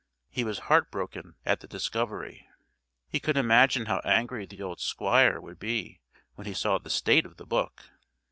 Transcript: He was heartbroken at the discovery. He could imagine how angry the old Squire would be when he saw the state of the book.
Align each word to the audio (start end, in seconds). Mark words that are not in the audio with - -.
He 0.31 0.43
was 0.43 0.57
heartbroken 0.65 1.35
at 1.45 1.59
the 1.59 1.67
discovery. 1.67 2.47
He 3.11 3.19
could 3.19 3.37
imagine 3.37 3.85
how 3.85 3.99
angry 3.99 4.47
the 4.47 4.59
old 4.59 4.79
Squire 4.79 5.39
would 5.39 5.59
be 5.59 5.99
when 6.33 6.47
he 6.47 6.55
saw 6.55 6.79
the 6.79 6.89
state 6.89 7.23
of 7.23 7.37
the 7.37 7.45
book. 7.45 7.83